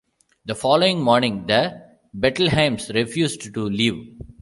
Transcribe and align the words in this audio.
The 0.45 0.55
following 0.55 0.99
morning, 0.99 1.45
the 1.45 1.79
Bettelheims 2.17 2.91
refused 2.91 3.53
to 3.53 3.63
leave. 3.65 4.19